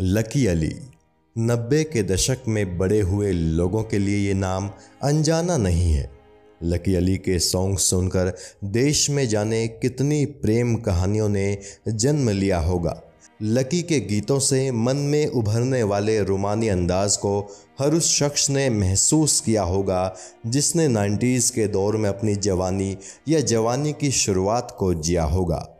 [0.00, 0.76] Lucky Ali.
[1.38, 4.70] नब्बे के दशक में बड़े हुए लोगों के लिए ये नाम
[5.02, 6.10] अनजाना नहीं है।
[6.62, 11.58] लकी अली के सॉन्ग सुनकर देश में जाने कितनी प्रेम कहानियों ने
[11.88, 13.02] जन्म लिया होगा।
[13.42, 18.70] लकी के गीतों से मन में उभरने वाले रोमानी अंदाज को हर उस शख्स ने
[18.70, 24.94] महसूस किया होगा जिसने 90s के दौर में अपनी जवानी या जवानी की शुरुआत को
[24.94, 25.70] जिया होगा।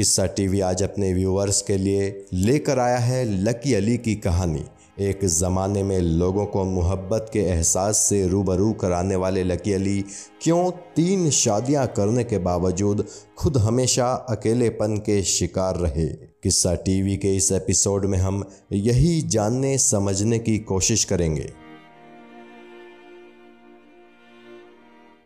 [0.00, 4.64] किस्सा टीवी आज अपने व्यूअर्स के लिए लेकर आया है लकी अली की कहानी।
[5.00, 10.04] एक ज़माने में लोगों को मोहब्बत के एहसास से रूबरू कराने वाले लकी अली
[10.42, 13.06] क्यों तीन शादियाँ करने के बावजूद
[13.38, 16.06] खुद हमेशा अकेलेपन के शिकार रहे।
[16.42, 21.50] किस्सा टीवी के इस एपिसोड में हम यही जानने समझने की कोशिश करेंगे।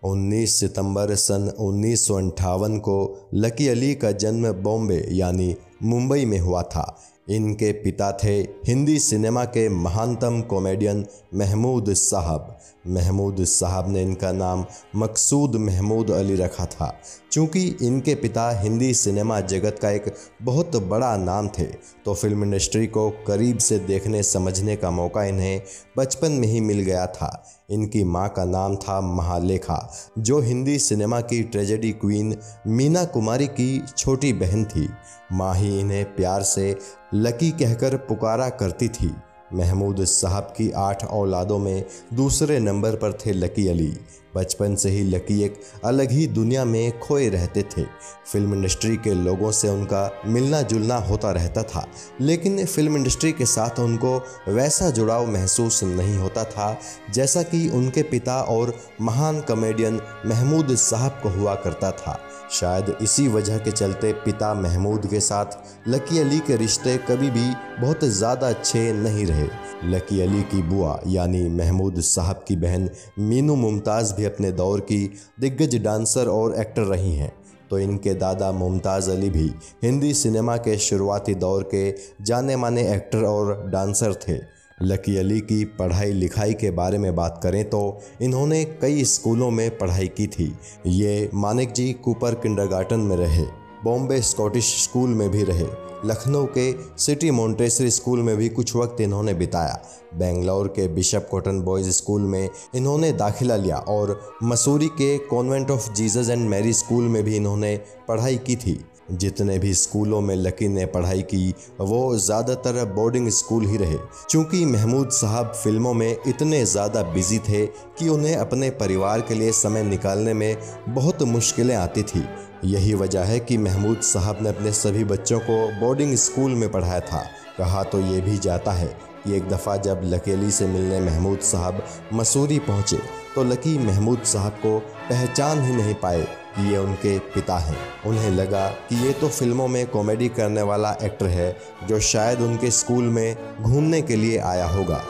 [0.04, 2.96] 19 सितंबर सन उन्नीस सौ अट्ठावन को
[3.34, 6.84] लकी अली का जन्म बॉम्बे यानी मुंबई में हुआ था।
[7.30, 14.64] इनके पिता थे हिंदी सिनेमा के महानतम कॉमेडियन महमूद साहब। महमूद साहब ने इनका नाम
[14.96, 16.92] मकसूद महमूद अली रखा था।
[17.32, 21.64] चूँकि इनके पिता हिंदी सिनेमा जगत का एक बहुत बड़ा नाम थे
[22.04, 25.62] तो फ़िल्म इंडस्ट्री को करीब से देखने, समझने का मौका इन्हें
[25.98, 31.20] बचपन में ही मिल गया था। इनकी माँ का नाम था महालेखा, जो हिंदी सिनेमा
[31.22, 34.88] की ट्रेजेडी क्वीन मीना कुमारी की छोटी बहन थी।
[35.32, 36.76] माँ ही इन्हें प्यार से
[37.14, 39.14] लकी कहकर पुकारा करती थी।
[39.54, 43.92] महमूद साहब की आठ औलादों में दूसरे नंबर पर थे लकी अली।
[44.36, 47.84] बचपन से ही लकी एक अलग ही दुनिया में खोए रहते थे।
[48.32, 51.86] फ़िल्म इंडस्ट्री के लोगों से उनका मिलना जुलना होता रहता था,
[52.20, 54.16] लेकिन फ़िल्म इंडस्ट्री के साथ उनको
[54.48, 56.76] वैसा जुड़ाव महसूस नहीं होता था,
[57.14, 62.20] जैसा कि उनके पिता और महान कॉमेडियन महमूद साहब को हुआ करता था।
[62.52, 67.50] शायद इसी वजह के चलते पिता महमूद के साथ लकी अली के रिश्ते कभी भी
[67.80, 69.48] बहुत ज़्यादा अच्छे नहीं रहे।
[69.84, 72.88] लकी अली की बुआ, यानी महमूद साहब की बहन
[73.20, 74.98] मीनू मुमताज़ भी अपने दौर की
[75.40, 77.32] दिग्गज डांसर और एक्टर रही हैं।
[77.70, 79.50] तो इनके दादा मुमताज़ अली भी
[79.82, 81.90] हिंदी सिनेमा के शुरुआती दौर के
[82.24, 84.38] जाने माने एक्टर और डांसर थे।
[84.82, 89.78] लकी अली की पढ़ाई लिखाई के बारे में बात करें तो इन्होंने कई स्कूलों में
[89.78, 90.52] पढ़ाई की थी।
[90.86, 93.44] ये मानिक जी कूपर किंडरगार्टन में रहे।
[93.84, 95.66] बॉम्बे स्कॉटिश स्कूल में भी रहे।
[96.04, 99.74] लखनऊ के सिटी मोन्टेसरी स्कूल में भी कुछ वक्त इन्होंने बिताया।
[100.14, 105.92] बेंगलोर के बिशप कॉटन बॉयज़ स्कूल में इन्होंने दाखिला लिया और मसूरी के convent of
[105.92, 107.76] Jesus and Mary school में भी इन्होंने
[108.08, 108.78] पढ़ाई की थी।
[109.12, 113.98] जितने भी स्कूलों में लकी ने पढ़ाई की, वो ज़्यादातर बोर्डिंग स्कूल ही रहे।
[114.30, 117.66] चूँकि महमूद साहब फ़िल्मों में इतने ज़्यादा बिज़ी थे
[117.98, 120.56] कि उन्हें अपने परिवार के लिए समय निकालने में
[120.88, 122.24] बहुत मुश्किलें आती थी
[122.64, 127.00] यही वजह है कि महमूद साहब ने अपने सभी बच्चों को बोर्डिंग स्कूल में पढ़ाया
[127.00, 127.24] था।
[127.58, 128.86] कहा तो ये भी जाता है
[129.24, 131.82] कि एक दफ़ा जब लकेली से मिलने महमूद साहब
[132.12, 132.98] मसूरी पहुँचे
[133.34, 136.22] तो लकी महमूद साहब को पहचान ही नहीं पाए
[136.56, 137.76] कि ये उनके पिता हैं।
[138.06, 141.56] उन्हें लगा कि ये तो फ़िल्मों में कॉमेडी करने वाला एक्टर है,
[141.88, 145.02] जो शायद उनके स्कूल में घूमने के लिए आया होगा।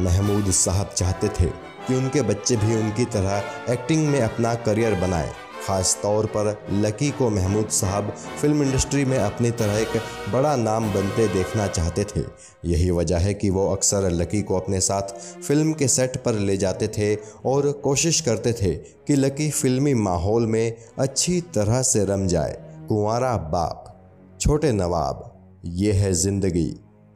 [0.00, 5.30] महमूद साहब चाहते थे कि उनके बच्चे भी उनकी तरह एक्टिंग में अपना करियर बनाएँ।
[5.64, 9.96] ख़ास तौर पर लकी को महमूद साहब फ़िल्म इंडस्ट्री में अपनी तरह एक
[10.32, 12.20] बड़ा नाम बनते देखना चाहते थे।
[12.64, 16.56] यही वजह है कि वो अक्सर लकी को अपने साथ फ़िल्म के सेट पर ले
[16.56, 17.14] जाते थे
[17.46, 18.74] और कोशिश करते थे
[19.06, 22.56] कि लकी फिल्मी माहौल में अच्छी तरह से रम जाए।
[22.88, 23.84] कुंवारा बाप,
[24.40, 25.26] छोटे नवाब,
[25.64, 26.70] ये है ज़िंदगी।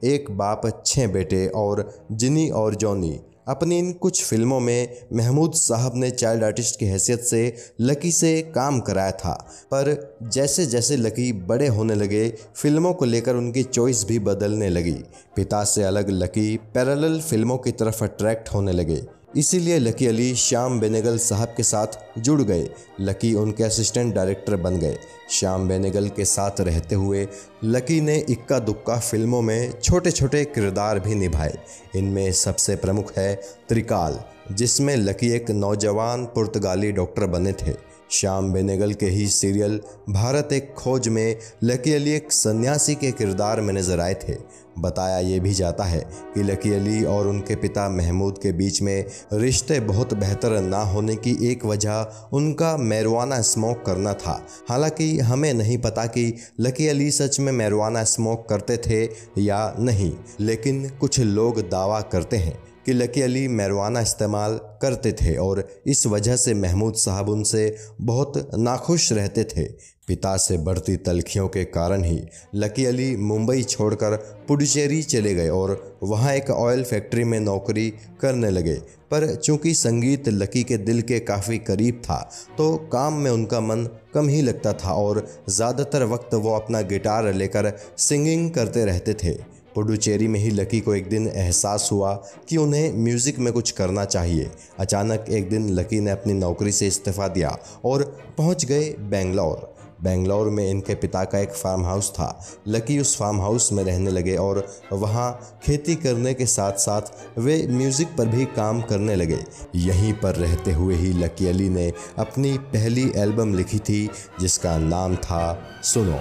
[0.07, 3.19] एक बाप अच्छे बेटे और जिनी और जॉनी।
[3.49, 8.43] अपनी इन कुछ फ़िल्मों में महमूद साहब ने चाइल्ड आर्टिस्ट की हैसियत से लकी से
[8.55, 9.33] काम कराया था।
[9.67, 14.97] पर जैसे जैसे लकी बड़े होने लगे, फ़िल्मों को लेकर उनकी चॉइस भी बदलने लगी।
[15.37, 19.03] पिता से अलग लकी पैरेलल फ़िल्मों की तरफ़ अट्रैक्ट होने लगे।
[19.37, 21.87] इसीलिए लकी अली श्याम बेनेगल साहब के साथ
[22.19, 22.69] जुड़ गए।
[23.01, 24.99] लकी उनके असिस्टेंट डायरेक्टर बन गए।
[25.31, 27.27] श्याम बेनेगल के साथ रहते हुए
[27.65, 31.59] लकी ने इक्का दुक्का फ़िल्मों में छोटे छोटे किरदार भी निभाए।
[31.97, 33.35] इनमें सबसे प्रमुख है
[33.69, 34.21] त्रिकाल,
[34.53, 37.73] जिसमें लकी एक नौजवान पुर्तगाली डॉक्टर बने थे।
[38.11, 39.81] श्याम बेनेगल के ही सीरियल
[40.11, 44.37] भारत एक खोज में लकी अली एक सन्यासी के किरदार में नज़र आए थे।
[44.79, 46.01] बताया ये भी जाता है
[46.35, 51.17] कि लकी अली और उनके पिता महमूद के बीच में रिश्ते बहुत बेहतर ना होने
[51.17, 57.11] की एक वजह उनका मैरवाना स्मोक करना था। हालाँकि हमें नहीं पता कि लकी अली
[57.11, 59.03] सच में मैरवाना स्मोक करते थे
[59.39, 65.37] या नहीं, लेकिन कुछ लोग दावा करते हैं। कि लकी अली मैरवाना इस्तेमाल करते थे
[65.39, 69.65] और इस वजह से महमूद साहब उनसे बहुत नाखुश रहते थे।
[70.09, 72.21] पिता से बढ़ती तलखियों के कारण ही
[72.55, 74.17] लकी अली मुंबई छोड़कर
[74.49, 77.89] पुडुचेरी चले गए और वहाँ एक ऑयल फैक्ट्री में नौकरी
[78.21, 78.75] करने लगे।
[79.11, 82.19] पर चूँकि संगीत लकी के दिल के काफ़ी करीब था
[82.59, 87.33] तो काम में उनका मन कम ही लगता था और ज़्यादातर वक्त वो अपना गिटार
[87.35, 89.37] लेकर सिंगिंग करते रहते थे।
[89.75, 92.15] पुडुचेरी में ही लकी को एक दिन एहसास हुआ
[92.49, 96.87] कि उन्हें म्यूज़िक में कुछ करना चाहिए। अचानक एक दिन लकी ने अपनी नौकरी से
[96.87, 98.03] इस्तीफ़ा दिया और
[98.39, 99.73] पहुँच गए बेंगलौर।
[100.03, 102.27] बेंगलौर में इनके पिता का एक फार्म हाउस था।
[102.69, 107.57] लकी उस फार्म हाउस में रहने लगे और वहाँ खेती करने के साथ साथ वे
[107.71, 109.39] म्यूज़िक पर भी काम करने लगे।
[109.77, 114.09] यहीं पर रहते हुए ही लकी अली ने अपनी पहली एल्बम लिखी थी,
[114.41, 116.21] जिसका नाम था सुनो।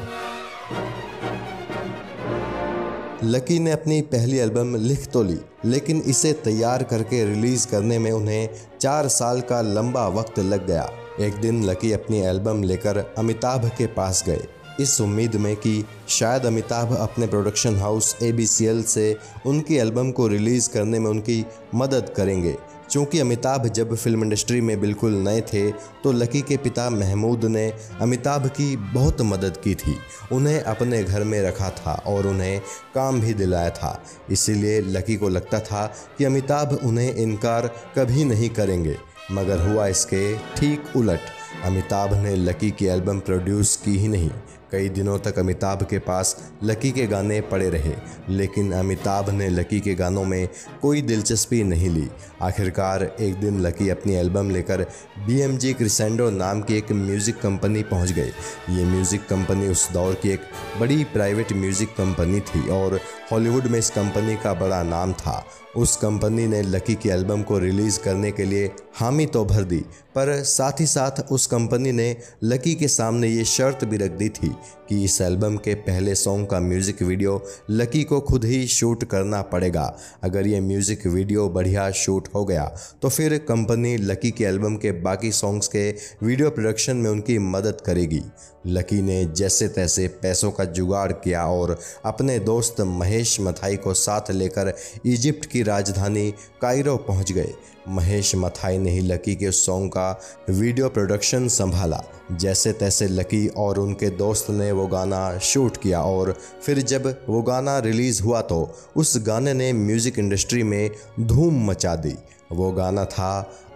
[3.24, 8.12] लकी ने अपनी पहली एल्बम लिख तो ली, लेकिन इसे तैयार करके रिलीज़ करने में
[8.12, 8.50] उन्हें
[8.82, 10.90] चार साल का लंबा वक्त लग गया।
[11.20, 14.44] एक दिन लकी अपनी एल्बम लेकर अमिताभ के पास गए।
[14.80, 19.16] इस उम्मीद में कि शायद अमिताभ अपने प्रोडक्शन हाउस एबीसीएल से
[19.46, 21.44] उनकी एल्बम को रिलीज़ करने में उनकी
[21.76, 22.56] मदद करेंगे।
[22.94, 25.72] चूँकि अमिताभ जब फ़िल्म इंडस्ट्री में बिल्कुल नए थे
[26.04, 27.66] तो लकी के पिता महमूद ने
[28.02, 29.96] अमिताभ की बहुत मदद की थी।
[30.32, 32.60] उन्हें अपने घर में रखा था और उन्हें
[32.96, 35.86] काम भी दिलाया था। इसीलिए लकी को लगता था
[36.18, 37.68] कि अमिताभ उन्हें इनकार
[37.98, 38.98] कभी नहीं करेंगे।
[39.32, 41.20] मगर हुआ इसके ठीक उलट।
[41.66, 44.30] अमिताभ ने लकी की एल्बम प्रोड्यूस की ही नहीं।
[44.74, 47.94] कई दिनों तक अमिताभ के पास लकी के गाने पड़े रहे,
[48.30, 50.48] लेकिन अमिताभ ने लकी के गानों में
[50.82, 52.08] कोई दिलचस्पी नहीं ली।
[52.42, 54.86] आखिरकार, एक दिन लकी अपनी एल्बम लेकर
[55.26, 58.32] बी एम जी क्रिसेंडो नाम की एक म्यूज़िक कंपनी पहुँच गए
[58.70, 60.50] ये म्यूज़िक कंपनी उस दौर की एक
[60.80, 63.00] बड़ी प्राइवेट म्यूज़िक कंपनी थी और
[63.32, 65.44] हॉलीवुड में इस कंपनी का बड़ा नाम था।
[65.76, 68.66] उस कंपनी ने लकी की एल्बम को रिलीज़ करने के लिए
[68.96, 69.80] हामी तो भर दी,
[70.16, 74.30] पर साथ ही साथ उस कंपनी ने लकी के सामने ये शर्त भी रख दी
[74.30, 74.52] थी
[74.90, 79.42] कि इस एल्बम के पहले सॉन्ग का म्यूज़िक वीडियो लकी को खुद ही शूट करना
[79.44, 79.86] पड़ेगा।
[80.24, 82.66] अगर ये म्यूज़िक वीडियो बढ़िया शूट हो गया
[83.02, 85.90] तो फिर कंपनी लकी के एल्बम के बाकी सॉन्ग्स के
[86.24, 88.22] वीडियो प्रोडक्शन में उनकी मदद करेगी।
[88.68, 94.32] लकी ने जैसे तैसे पैसों का जुगाड़ किया और अपने दोस्त महेश मथाई को साथ
[94.32, 94.74] लेकर
[95.06, 96.30] इजिप्ट की राजधानी
[96.62, 97.54] कायरो पहुँच गए।
[97.88, 100.20] महेश मथाई ने ही लकी के उस सॉन्ग का
[100.50, 102.02] वीडियो प्रोडक्शन संभाला।
[102.32, 107.42] जैसे तैसे लकी और उनके दोस्त ने वो गाना शूट किया और फिर जब वो
[107.42, 110.90] गाना रिलीज़ हुआ तो उस गाने ने म्यूज़िक इंडस्ट्री में
[111.20, 112.16] धूम मचा दी।
[112.54, 113.32] वो गाना था,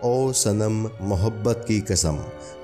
[0.06, 2.18] ओ सनम, मोहब्बत की कसम।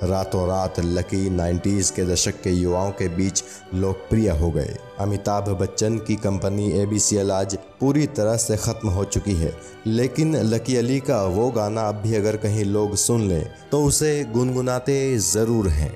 [0.03, 3.43] रातों रात लकी 90s के दशक के युवाओं के बीच
[3.75, 8.57] लोकप्रिय हो गए। अमिताभ बच्चन की company A B C L आज पूरी तरह से
[8.57, 9.53] ख़त्म हो चुकी है।
[9.87, 14.23] लेकिन लकी अली का वो गाना अब भी अगर कहीं लोग सुन लें तो उसे
[14.33, 15.91] गुनगुनाते ज़रूर हैं।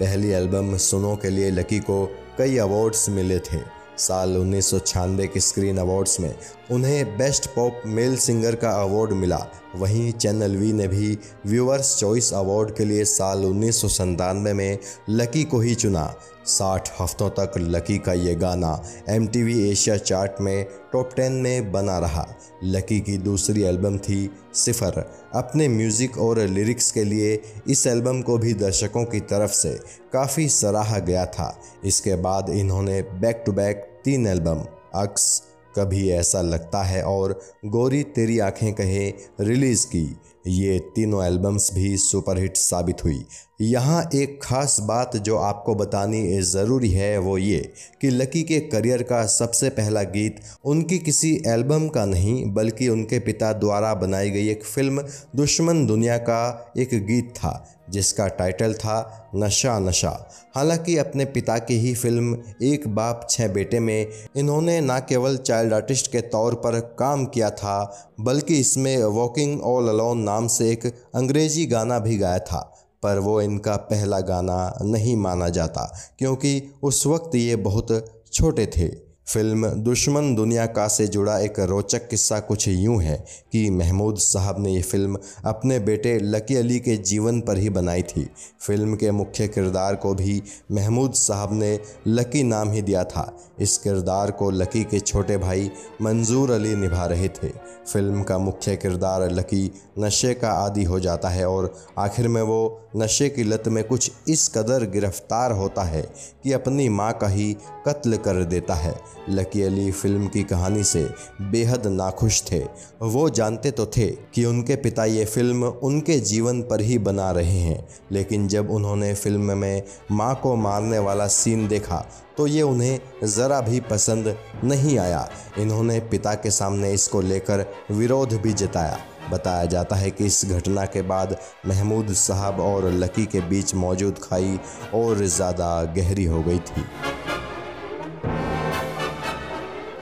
[0.00, 2.04] पहली एल्बम सुनो के लिए लकी को
[2.38, 3.58] कई अवार्ड्स मिले थे।
[4.00, 6.34] साल उन्नीस सौ छियानवे के स्क्रीन अवार्ड्स में
[6.70, 12.32] उन्हें बेस्ट पॉप मेल सिंगर का अवार्ड मिला। वहीं चैनल वी ने भी व्यूअर्स चॉइस
[12.34, 14.78] अवार्ड के लिए साल उन्नीस में
[15.10, 16.14] लकी को ही चुना।
[16.46, 18.72] 60 हफ्तों तक लकी का ये गाना
[19.08, 22.26] एमटीवी एशिया चार्ट में टॉप टेन में बना रहा।
[22.64, 24.98] लकी की दूसरी एल्बम थी सिफर।
[25.34, 29.78] अपने म्यूज़िक और लिरिक्स के लिए इस एल्बम को भी दर्शकों की तरफ़ से
[30.12, 31.54] काफ़ी सराहा गया था।
[31.84, 34.64] इसके बाद इन्होंने बैक टू बैक तीन एल्बम,
[34.94, 35.42] अक्स,
[35.76, 40.16] कभी ऐसा लगता है और गोरी तेरी आँखें कहे रिलीज़ की।
[40.46, 43.26] ये तीनों एल्बम्स भी सुपरहिट साबित हुई।
[43.60, 47.58] यहाँ एक ख़ास बात जो आपको बतानी ज़रूरी है वो ये
[48.00, 53.18] कि लकी के करियर का सबसे पहला गीत उनकी किसी एल्बम का नहीं, बल्कि उनके
[53.18, 55.04] पिता द्वारा बनाई गई एक फ़िल्म
[55.36, 57.52] दुश्मन दुनिया का एक गीत था,
[57.90, 60.16] जिसका टाइटल था नशा नशा।
[60.54, 65.72] हालाँकि अपने पिता की ही फ़िल्म एक बाप छः बेटे में इन्होंने न केवल चाइल्ड
[65.72, 70.86] आर्टिस्ट के तौर पर काम किया था, बल्कि इसमें वॉकिंग ऑल अलोन नाम से एक
[70.86, 72.66] अंग्रेज़ी गाना भी गाया था।
[73.02, 75.84] पर वो इनका पहला गाना नहीं माना जाता,
[76.18, 77.86] क्योंकि उस वक्त ये बहुत
[78.32, 83.16] छोटे थे। फ़िल्म दुश्मन दुनिया का से जुड़ा एक रोचक किस्सा कुछ यूँ है
[83.52, 88.02] कि महमूद साहब ने ये फ़िल्म अपने बेटे लकी अली के जीवन पर ही बनाई
[88.02, 88.26] थी।
[88.60, 93.76] फ़िल्म के मुख्य किरदार को भी महमूद साहब ने लकी नाम ही दिया था। इस
[93.78, 95.70] किरदार को लकी के छोटे भाई
[96.02, 97.48] मंजूर अली निभा रहे थे।
[97.92, 102.60] फ़िल्म का मुख्य किरदार लकी नशे का आदि हो जाता है और आखिर में वो
[102.96, 106.02] नशे की लत में कुछ इस कदर गिरफ़्तार होता है
[106.44, 107.56] कि अपनी माँ का ही
[107.86, 108.94] कत्ल कर देता है।
[109.28, 111.02] लकी अली फ़िल्म की कहानी से
[111.42, 112.58] बेहद नाखुश थे।
[113.02, 117.58] वो जानते तो थे कि उनके पिता ये फ़िल्म उनके जीवन पर ही बना रहे
[117.58, 119.82] हैं। लेकिन जब उन्होंने फ़िल्म में
[120.12, 122.04] माँ को मारने वाला सीन देखा
[122.36, 124.34] तो ये उन्हें ज़रा भी पसंद
[124.64, 128.98] नहीं आया। इन्होंने पिता के सामने इसको लेकर विरोध भी जताया।
[129.30, 134.18] बताया जाता है कि इस घटना के बाद महमूद साहब और लकी के बीच मौजूद
[134.22, 134.58] खाई
[134.94, 136.84] और ज़्यादा गहरी हो गई थी।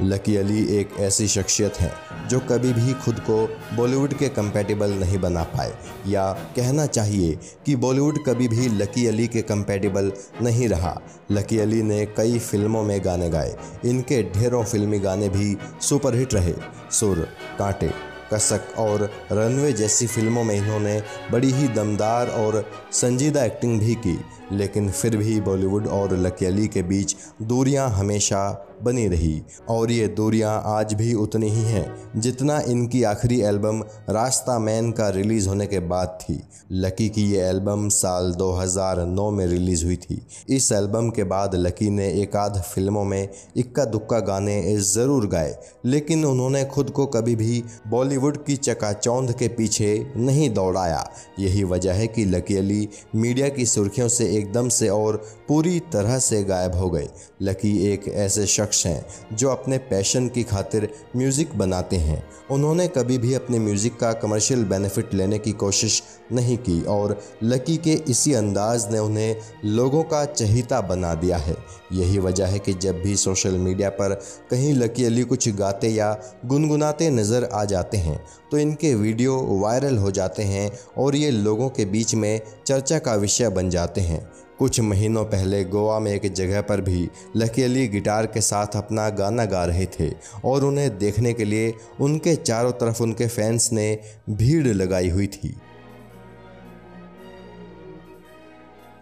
[0.03, 1.93] लकी अली एक ऐसी शख्सियत है
[2.29, 5.73] जो कभी भी खुद को बॉलीवुड के कंपैटिबल नहीं बना पाए।
[6.07, 10.13] या कहना चाहिए कि बॉलीवुड कभी भी लकी अली के कंपैटिबल
[10.43, 11.01] नहीं रहा।
[11.31, 16.55] लकी अली ने कई फ़िल्मों में गाने गाए। इनके ढेरों फिल्मी गाने भी सुपरहिट रहे।
[16.91, 17.29] सुर,
[17.59, 17.91] कांटे,
[18.35, 21.03] कसक और रनवे जैसी फ़िल्मों में इन्होंने
[21.33, 24.19] बड़ी ही दमदार और संजीदा एक्टिंग भी की।
[24.53, 30.09] लेकिन फिर भी बॉलीवुड और लकी अली के बीच दूरियाँ हमेशा बनी रही। और ये
[30.09, 35.67] दूरियाँ आज भी उतनी ही हैं, जितना इनकी आखिरी एल्बम रास्ता मैन का रिलीज़ होने
[35.67, 36.41] के बाद थी।
[36.73, 41.91] लकी की ये एल्बम साल 2009 में रिलीज़ हुई थी। इस एल्बम के बाद लकी
[41.91, 45.57] ने एक आध फ़िल्मों में इक्का दुक्का गाने ज़रूर गाए,
[45.87, 51.05] लेकिन उन्होंने खुद को कभी भी बॉलीवुड की चकाचौंध के पीछे नहीं दौड़ाया।
[51.39, 55.17] यही वजह है कि लकी अली मीडिया की सुर्खियों से एकदम से और
[55.49, 57.09] पूरी तरह से गायब हो गए।
[57.41, 63.19] लकी एक ऐसे शख्स हैं जो अपने पैशन की खातिर म्यूज़िक बनाते हैं। उन्होंने कभी
[63.19, 66.03] भी अपने म्यूज़िक का कमर्शियल बेनिफिट लेने की कोशिश
[66.33, 71.57] नहीं की और लकी के इसी अंदाज ने उन्हें लोगों का चहिता बना दिया है।
[71.93, 74.15] यही वजह है कि जब भी सोशल मीडिया पर
[74.51, 76.13] कहीं लकी अली कुछ गाते या
[76.47, 78.19] गुनगुनाते नज़र आ जाते हैं
[78.51, 83.15] तो इनके वीडियो वायरल हो जाते हैं और ये लोगों के बीच में चर्चा का
[83.17, 84.21] विषय बन जाते हैं।
[84.59, 89.09] कुछ महीनों पहले गोवा में एक जगह पर भी लकी अली गिटार के साथ अपना
[89.11, 90.11] गाना गा रहे थे
[90.45, 93.99] और उन्हें देखने के लिए उनके चारों तरफ़ उनके फैंस ने
[94.31, 95.55] भीड़ लगाई हुई थी।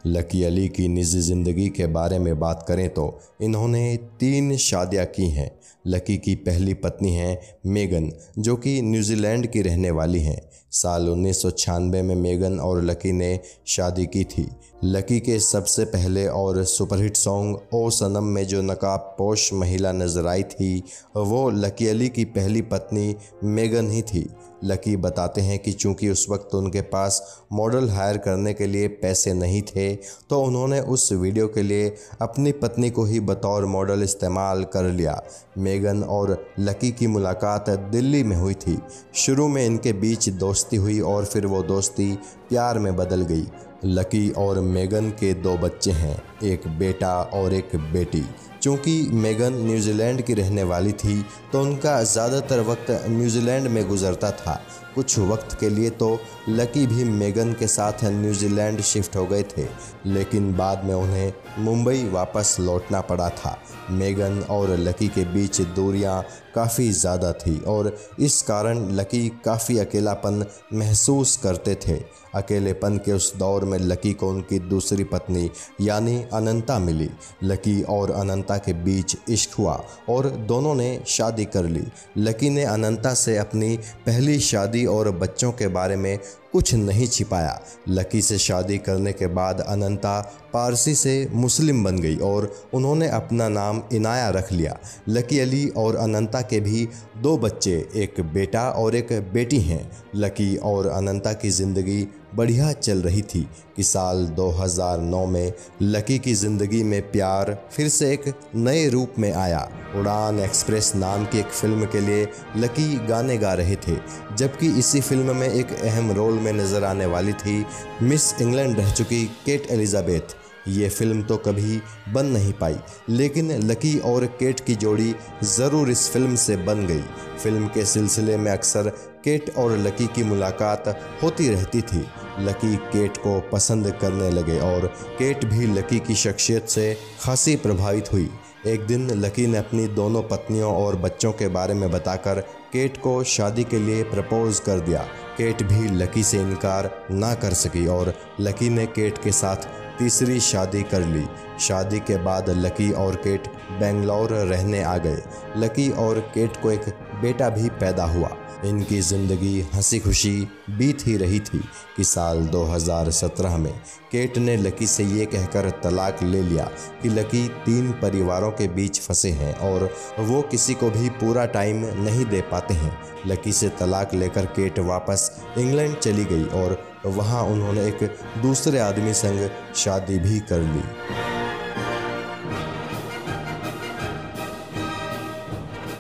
[0.07, 3.07] लकी अली की निजी ज़िंदगी के बारे में बात करें तो
[3.43, 5.51] इन्होंने तीन शादियाँ की हैं।
[5.87, 10.41] लकी की पहली पत्नी हैं मेगन, जो कि न्यूजीलैंड की रहने वाली हैं।
[10.73, 14.47] साल उन्नीस सौ छियानवे में मेगन और लकी ने शादी की थी।
[14.85, 20.27] लकी के सबसे पहले और सुपरहिट सॉन्ग ओ सनम में जो नकाब पोश महिला नज़र
[20.27, 20.83] आई थी,
[21.17, 24.29] वो लकी अली की पहली पत्नी मेगन ही थी।
[24.65, 27.21] लकी बताते हैं कि चूँकि उस वक्त उनके पास
[27.53, 29.95] मॉडल हायर करने के लिए पैसे नहीं थे
[30.31, 35.21] तो उन्होंने उस वीडियो के लिए अपनी पत्नी को ही बतौर मॉडल इस्तेमाल कर लिया।
[35.59, 38.79] मेगन और लकी की मुलाकात दिल्ली में हुई थी।
[39.15, 42.13] शुरू में इनके बीच दोस्ती हुई और फिर वो दोस्ती
[42.49, 43.47] प्यार में बदल गई।
[43.85, 48.25] लकी और मेगन के दो बच्चे हैं, एक बेटा और एक बेटी।
[48.63, 51.21] चूँकि मेगन न्यूजीलैंड की रहने वाली थी
[51.53, 54.61] तो उनका ज़्यादातर वक्त न्यूजीलैंड में गुजरता था।
[54.95, 56.09] कुछ वक्त के लिए तो
[56.49, 59.67] लकी भी मेगन के साथ न्यूजीलैंड शिफ्ट हो गए थे,
[60.07, 63.57] लेकिन बाद में उन्हें मुंबई वापस लौटना पड़ा था।
[63.91, 66.23] मेगन और लकी के बीच दूरियाँ
[66.57, 72.01] काफ़ी ज़्यादा थी और इस कारण लकी काफ़ी अकेलापन महसूस करते थे।
[72.35, 77.09] अकेलेपन के उस दौर में लकी को उनकी दूसरी पत्नी, यानी अनंता मिली।
[77.45, 81.85] लकी और अनंता के बीच इश्क हुआ और दोनों ने शादी कर ली।
[82.19, 86.19] लकी ने अनंता से अपनी पहली शादी और बच्चों के बारे में
[86.57, 87.59] कुछ नहीं छिपाया।
[87.89, 90.21] लकी से शादी करने के बाद अनंता
[90.53, 94.77] पारसी से मुस्लिम बन गई और उन्होंने अपना नाम इनाया रख लिया।
[95.09, 96.89] लकी अली और अनंता के भी
[97.23, 102.99] दो बच्चे, एक बेटा और एक बेटी हैं। लकी और अनंता की ज़िंदगी बढ़िया चल
[103.03, 103.41] रही थी
[103.77, 105.53] कि साल 2009 में
[105.83, 108.25] लकी की ज़िंदगी में प्यार फिर से एक
[108.57, 109.61] नए रूप में आया।
[109.97, 112.27] उड़ान एक्सप्रेस नाम की एक फ़िल्म के लिए
[112.57, 113.97] लकी गाने गा रहे थे,
[114.37, 117.65] जबकि इसी फ़िल्म में एक अहम रोल में नज़र आने वाली थी
[118.03, 120.37] मिस इंग्लैंड रह चुकी केट एलिजाबेथ।
[120.69, 121.81] ये फ़िल्म तो कभी
[122.13, 122.77] बन नहीं पाई,
[123.11, 125.15] लेकिन लकी और केट की जोड़ी
[125.47, 127.03] ज़रूर इस फ़िल्म से बन गई।
[127.43, 128.89] फ़िल्म के सिलसिले में अक्सर
[129.25, 130.89] केट और लकी की मुलाकात
[131.23, 132.07] होती रहती थी।
[132.41, 134.87] लकी केट को पसंद करने लगे और
[135.19, 138.29] केट भी लकी की शख्सियत से खासी प्रभावित हुई।
[138.67, 142.41] एक दिन लकी ने अपनी दोनों पत्नियों और बच्चों के बारे में बताकर
[142.73, 145.03] केट को शादी के लिए प्रपोज कर दिया।
[145.37, 150.41] केट भी लकी से इनकार ना कर सकी और लकी ने केट के साथ तीसरी
[150.41, 151.25] शादी कर ली।
[151.61, 153.47] शादी के बाद लकी और केट
[153.81, 155.23] बेंगलोर रहने आ गए।
[155.57, 156.89] लकी और केट को एक
[157.23, 158.31] बेटा भी पैदा हुआ।
[158.65, 161.59] इनकी ज़िंदगी हँसी खुशी बीत ही रही थी
[161.97, 163.73] कि साल 2017 में
[164.13, 166.65] केट ने लकी से ये कहकर तलाक ले लिया
[167.03, 169.89] कि लकी तीन परिवारों के बीच फंसे हैं और
[170.19, 174.79] वो किसी को भी पूरा टाइम नहीं दे पाते हैं। लकी से तलाक लेकर केट
[174.79, 178.03] वापस इंग्लैंड चली गई और वहाँ उन्होंने एक
[178.43, 180.83] दूसरे आदमी संग शादी भी कर ली।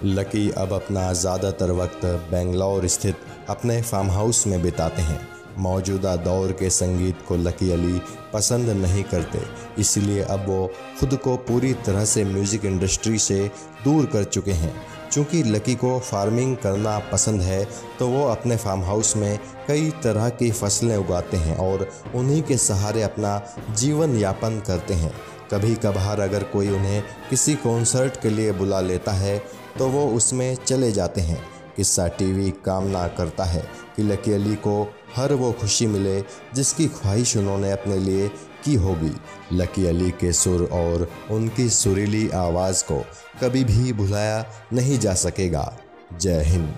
[0.06, 3.16] लकी अब अपना ज़्यादातर वक्त बेंगलोर स्थित
[3.48, 5.20] अपने फार्म हाउस में बिताते हैं।
[5.58, 8.00] मौजूदा दौर के संगीत को लकी अली
[8.32, 9.38] पसंद नहीं करते,
[9.78, 10.66] इसलिए अब वो
[11.00, 13.38] खुद को पूरी तरह से म्यूज़िक इंडस्ट्री से
[13.84, 14.75] दूर कर चुके हैं।
[15.16, 17.64] चूँकि लकी को फ़ार्मिंग करना पसंद है
[17.99, 22.56] तो वो अपने फार्म हाउस में कई तरह की फ़सलें उगाते हैं और उन्हीं के
[22.56, 23.40] सहारे अपना
[23.76, 25.12] जीवन यापन करते हैं।
[25.52, 29.38] कभी कभार अगर कोई उन्हें किसी कॉन्सर्ट के लिए बुला लेता है
[29.78, 31.42] तो वो उसमें चले जाते हैं।
[31.76, 34.82] किस्सा टीवी कामना करता है कि लकी अली को
[35.16, 36.20] हर वो खुशी मिले
[36.54, 38.28] जिसकी ख्वाहिश उन्होंने अपने लिए
[38.64, 39.12] की होगी।
[39.52, 43.04] लकी अली के सुर और उनकी सुरीली आवाज़ को
[43.42, 45.78] कभी भी भुलाया नहीं जा सकेगा।
[46.18, 46.74] जय हिंद।